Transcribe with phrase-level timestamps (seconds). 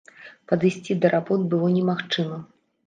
[0.51, 2.45] Падысці да работ было немагчыма.